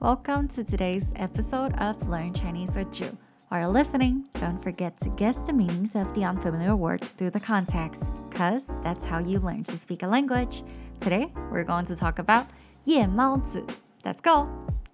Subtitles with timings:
[0.00, 3.16] Welcome to today's episode of Learn Chinese with Ju.
[3.48, 7.40] While you're listening, don't forget to guess the meanings of the unfamiliar words through the
[7.40, 10.62] context, because that's how you learn to speak a language.
[11.00, 12.46] Today, we're going to talk about
[12.84, 13.64] 夜猫子.
[14.02, 14.48] Let's go!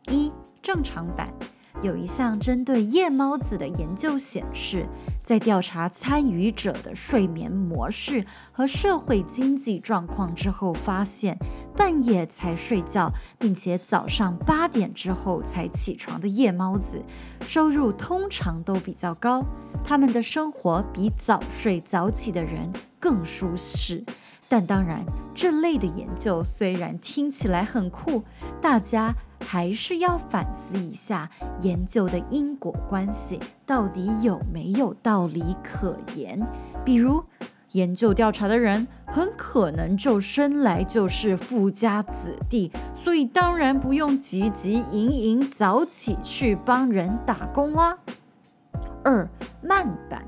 [0.08, 0.32] 一
[0.62, 1.32] 正常版
[1.82, 4.86] 有一项针对夜猫子的研究显示，
[5.22, 11.38] 在调查参与者的睡眠模式和社会经济状况之后，发现
[11.77, 13.09] 半夜才睡觉，
[13.39, 17.01] 并且早上八点之后才起床的夜猫子，
[17.41, 19.45] 收入通常都比较高，
[19.83, 24.03] 他们的生活比早睡早起的人更舒适。
[24.49, 28.23] 但当然，这类的研究虽然听起来很酷，
[28.59, 29.15] 大家。
[29.39, 31.29] 还是要反思一下
[31.61, 36.41] 研究的因果关系到底有没有道理可言。
[36.83, 37.23] 比如，
[37.77, 47.99] 研究调查的人很可能就生来就是富家子弟，所以当然不用汲汲营营早起去帮人打工啦。
[49.03, 49.29] 二
[49.61, 50.25] 慢版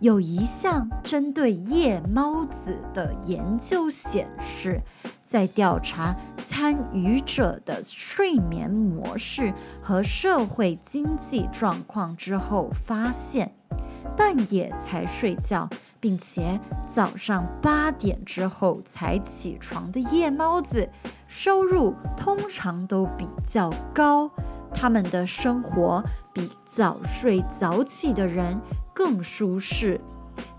[0.00, 4.82] 有一项针对夜猫子的研究显示。
[5.24, 13.54] 在调查参与者的睡眠模式和社会经济状况之后，发现
[14.18, 15.70] 半夜才睡觉，
[16.04, 20.90] 并且早上八点之后才起床的夜猫子，
[21.26, 24.30] 收入通常都比较高，
[24.70, 28.60] 他们的生活比早睡早起的人
[28.92, 29.98] 更舒适。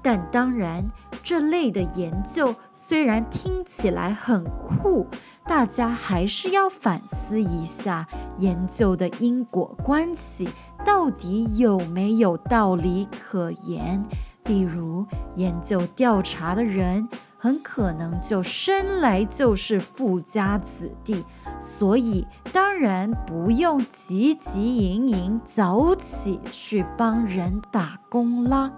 [0.02, 0.84] 但当然，
[1.22, 5.06] 这类的研究虽然听起来很酷，
[5.46, 8.08] 大家还是要反思一下
[8.38, 10.50] 研究的因果关系
[10.84, 14.04] 到底有没有道理可言。
[14.46, 21.26] 比如，研究调查的人很可能就生来就是富家子弟，
[21.60, 28.72] 所以当然不用急急营营早起去帮人打工啦。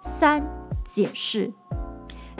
[0.00, 0.42] 三
[0.82, 1.52] 解释。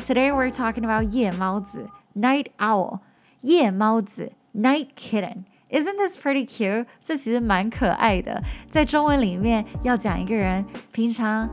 [0.03, 3.01] Today we're talking about 夜猫子 night owl
[3.43, 5.45] 夜猫子 night kitten.
[5.71, 6.87] Isn't this pretty cute?
[7.01, 8.43] 这其实蛮可爱的。
[8.69, 11.49] 在中文里面要讲一个人平常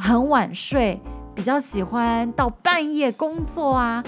[0.00, 1.00] 很晚睡。
[1.34, 4.02] 比较喜欢到半夜工作啊。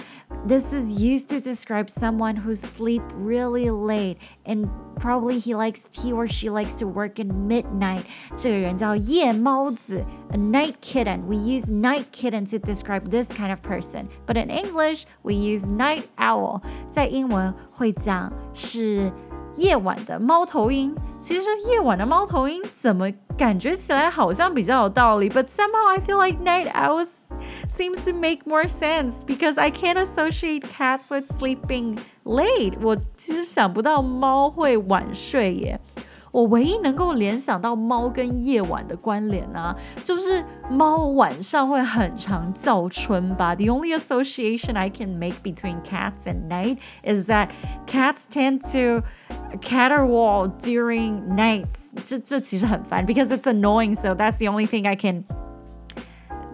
[0.47, 4.17] This is used to describe someone who sleep really late
[4.47, 4.67] and
[4.99, 8.05] probably he likes he or she likes to work in midnight.
[8.35, 11.21] 这个人叫夜猫子，a night kitten.
[11.27, 14.07] We use night kitten to describe this kind of person.
[14.27, 16.63] But in English, we use night owl.
[16.89, 19.13] 在英文会讲是
[19.57, 20.95] 夜晚的猫头鹰。
[21.23, 27.11] 其实夜晚的猫头鹰怎么感觉起来好像比较有道理，but somehow I feel like night owls
[27.69, 32.75] seems to make more sense because I can't associate cats with sleeping late。
[32.83, 35.81] 我其实想不到猫会晚睡耶。
[36.33, 43.55] 我唯一能够联想到猫跟夜晚的关联呢，就是猫晚上会很常叫春吧。
[43.55, 47.49] The only association I can make between cats and night is that
[47.87, 49.07] cats tend to
[49.61, 51.93] caterwaul during nights.
[52.05, 53.95] 这这其实很烦 because it's annoying.
[53.95, 55.25] So that's the only thing I can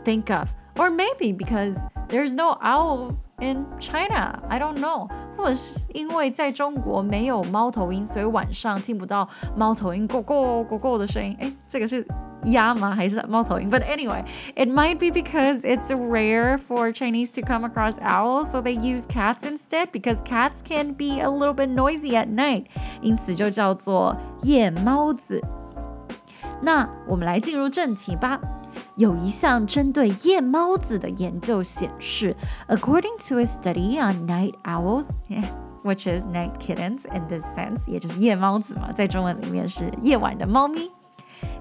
[0.05, 0.49] think of.
[0.77, 1.79] Or maybe because
[2.09, 4.39] there's no owls in China.
[4.49, 5.09] I don't know.
[5.37, 11.37] 或者是因为在中国没有猫头鹰，所以晚上听不到猫头鹰 “go go go go” 的声音。
[11.41, 12.07] 哎，这个是
[12.45, 12.95] 鸭吗？
[12.95, 13.71] 还是猫头鹰？
[13.71, 14.25] But anyway,
[14.55, 19.07] it might be because it's rare for Chinese to come across owls, so they use
[19.07, 22.67] cats instead because cats can be a little bit noisy at night.
[23.03, 25.43] 因此就叫做夜猫子。
[26.63, 28.41] 那我们来进入正题吧。
[28.96, 32.36] 有一项针对夜猫子的研究显示
[32.68, 35.10] ，according to a study on night owls。
[35.82, 40.92] Which is night kittens in this sense，也就是夜猫子嘛，在中文里面是夜晚的猫咪。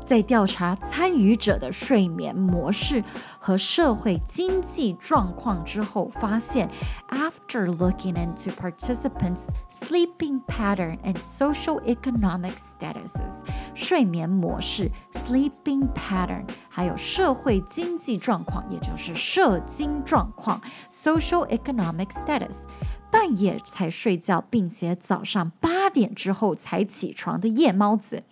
[0.08, 3.04] 在调查参与者的睡眠模式
[3.38, 6.70] 和社会经济状况之后，发现
[7.10, 13.42] ，after looking into participants' sleeping pattern and social economic statuses，
[13.74, 20.58] 睡眠模式 sleeping pattern，还有社会经济状况，也就是社经状况
[20.90, 22.62] social economic status。
[23.10, 28.24] 半夜才睡觉，并且早上八点之后才起床的夜猫子。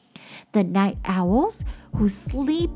[0.53, 2.71] the night owls who sleep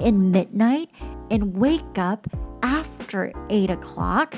[0.00, 0.90] in midnight
[1.30, 2.26] and wake up
[2.62, 4.34] after 8 o'clock.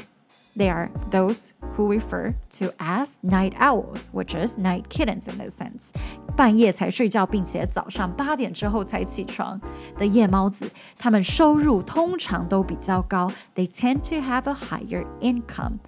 [0.57, 5.55] They are those who refer to as night owls, which is night kittens in this
[5.55, 5.93] sense.
[6.37, 9.61] 半夜才睡觉，并且早上八点之后才起床
[9.97, 13.31] 的夜猫子，它们收入通常都比较高。
[13.55, 15.79] They tend to have a higher income.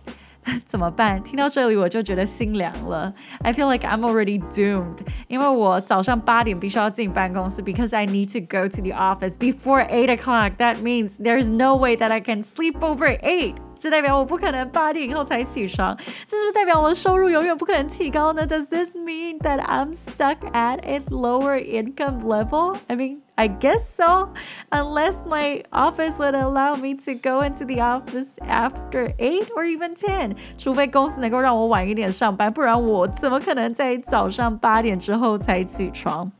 [0.66, 1.22] 怎么办？
[1.22, 3.14] 听到这里我就觉得心凉了。
[3.42, 4.98] I feel like I'm already doomed，
[5.28, 10.56] 因为我早上八点必须要进办公室，because I need to go to the office before eight o'clock.
[10.58, 13.54] That means there's no way that I can sleep over eight.
[13.77, 15.95] 这代表我不可能八点以后才起床，
[16.25, 22.77] 这是不是代表我的收入永远不可能提高呢？Does this mean that I'm stuck at a lower income level?
[22.87, 24.29] I mean, I guess so,
[24.71, 29.95] unless my office would allow me to go into the office after eight or even
[29.95, 30.35] ten.
[30.57, 36.31] 除非公司能够让我晚一点上班，不然我怎么可能在早上八点之后才起床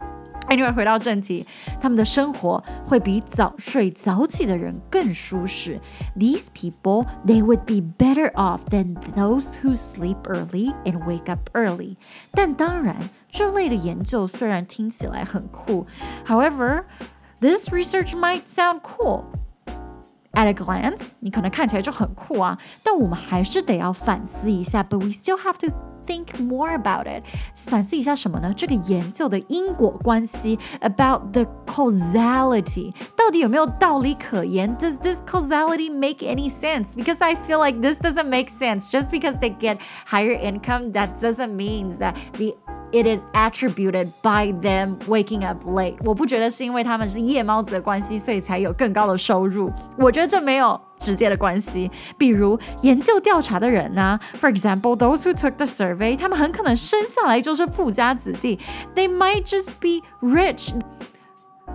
[0.49, 1.47] ？Anyway，回到正题，
[1.81, 5.81] 他们的生活会比早睡早起的人更舒适。
[6.17, 11.97] These people they would be better off than those who sleep early and wake up early。
[12.33, 15.87] 但当然，这类的研究虽然听起来很酷，
[16.27, 24.83] However，this research might sound cool。At a glance，你可能看起来就很酷啊，但我们还是得要反思一下。
[24.83, 25.77] But we still have to
[26.07, 27.23] think more about it，
[27.55, 28.53] 反思一下什么呢？
[28.57, 34.77] 这个研究的因果关系，about the causality，到底有没有道理可言？
[34.79, 36.95] Does this causality make any sense?
[36.97, 38.91] Because I feel like this doesn't make sense.
[38.91, 42.57] Just because they get higher income, that doesn't mean that the
[42.93, 45.97] it is attributed by them waking up late。
[46.05, 49.71] 我不觉得是因为他们是夜猫子的关系，所以才有更高的收入。
[49.97, 51.91] 我觉得这没有直接的关系。
[52.19, 58.59] 比如研究调查的人呢，For example, those who took the survey，他们很可能生下来就是富家子弟。
[58.95, 60.71] They might just be rich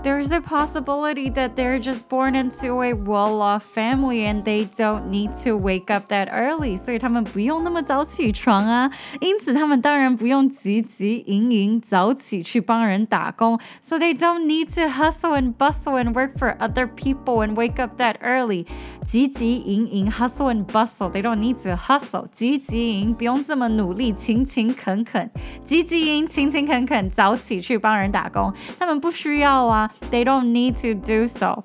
[0.04, 5.34] there's a possibility that they're just born into a well-off family and they don't need
[5.44, 8.92] to wake up that early，所以他们不用那么早起床啊。
[9.22, 13.60] 因此，他们当然不用汲汲营营早起去帮人打工。
[13.82, 18.00] So they don't need to hustle and bustle and work for other people and wake up
[18.00, 18.68] that early。
[19.04, 22.28] 汲汲营营，hustle and bustle。They don't need to hustle。
[22.30, 25.32] 汲汲营不用这么努力，勤勤恳恳。
[25.66, 28.54] 汲汲营，勤勤恳恳，早起去帮人打工。
[28.78, 29.91] 他们不需要啊。
[30.12, 31.64] They don't need to do so。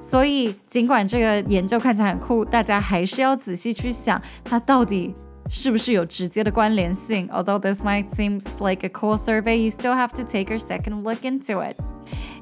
[0.00, 5.14] 所以，尽管这个研究看起来很酷，大家还是要仔细去想，它到底
[5.48, 7.26] 是不是有直接的关联性。
[7.28, 11.22] Although this might seem like a cool survey, you still have to take a second look
[11.22, 11.76] into it.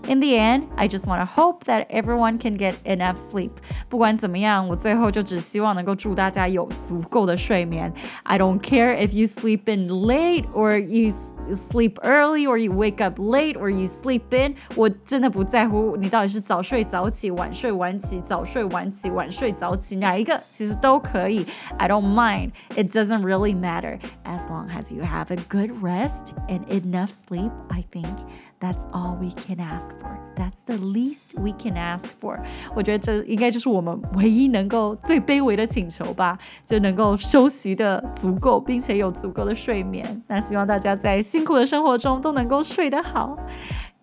[0.09, 3.53] In the end, I just want to hope that everyone can get enough sleep.
[3.89, 7.93] 不管怎么样，我最后就只希望能够祝大家有足够的睡眠。
[8.25, 11.13] I don't care if you sleep in late or you
[11.55, 14.57] sleep early or you wake up late or you sleep in.
[14.75, 21.47] 我真的不在乎你到底是早睡早起、晚睡晚起、早睡晚起、晚睡早起，哪一个其实都可以。
[21.79, 22.51] I don't mind.
[22.75, 27.53] It doesn't really matter as long as you have a good rest and enough sleep.
[27.69, 28.17] I think
[28.59, 30.19] that's all we can ask for.
[30.35, 32.39] That's the least we can ask for.
[32.75, 40.23] 我觉得这应该就是我们唯一能够最卑微的请求吧，就能够休息的足够，并且有足够的睡眠。
[40.27, 43.37] 那希望大家在辛苦的生活中都能够睡得好。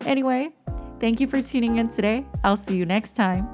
[0.05, 0.51] Anyway,
[0.99, 2.23] thank you for tuning in today.
[2.43, 3.52] I'll see you next time.